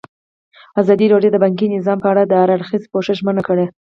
[0.81, 3.65] ازادي راډیو د بانکي نظام په اړه د هر اړخیز پوښښ ژمنه کړې.